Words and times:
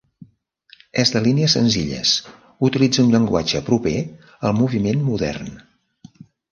És 1.03 1.11
de 1.15 1.21
línies 1.27 1.55
senzilles, 1.57 2.15
utilitza 2.71 3.05
un 3.07 3.15
llenguatge 3.17 3.65
proper 3.71 3.97
al 4.49 4.61
moviment 4.65 5.09
modern. 5.15 5.55